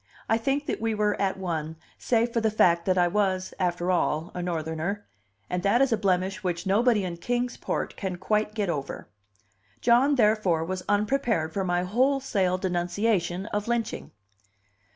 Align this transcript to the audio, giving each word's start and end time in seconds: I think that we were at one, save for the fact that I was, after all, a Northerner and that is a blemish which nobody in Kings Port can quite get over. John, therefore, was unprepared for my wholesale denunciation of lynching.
I 0.27 0.39
think 0.39 0.65
that 0.65 0.81
we 0.81 0.95
were 0.95 1.13
at 1.21 1.37
one, 1.37 1.75
save 1.99 2.33
for 2.33 2.41
the 2.41 2.49
fact 2.49 2.85
that 2.85 2.97
I 2.97 3.07
was, 3.07 3.53
after 3.59 3.91
all, 3.91 4.31
a 4.33 4.41
Northerner 4.41 5.05
and 5.47 5.61
that 5.61 5.79
is 5.79 5.91
a 5.91 5.95
blemish 5.97 6.43
which 6.43 6.65
nobody 6.65 7.03
in 7.05 7.17
Kings 7.17 7.55
Port 7.55 7.95
can 7.97 8.15
quite 8.15 8.55
get 8.55 8.67
over. 8.67 9.09
John, 9.79 10.15
therefore, 10.15 10.65
was 10.65 10.81
unprepared 10.89 11.53
for 11.53 11.63
my 11.63 11.83
wholesale 11.83 12.57
denunciation 12.57 13.45
of 13.53 13.67
lynching. 13.67 14.09